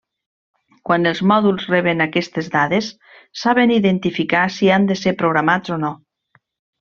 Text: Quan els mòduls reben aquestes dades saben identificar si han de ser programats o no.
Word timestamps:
Quan 0.89 1.03
els 1.09 1.19
mòduls 1.31 1.67
reben 1.73 2.01
aquestes 2.07 2.49
dades 2.55 2.87
saben 3.45 3.73
identificar 3.79 4.41
si 4.59 4.71
han 4.79 4.89
de 4.93 4.97
ser 5.07 5.15
programats 5.25 5.75
o 5.77 5.83
no. 5.89 5.93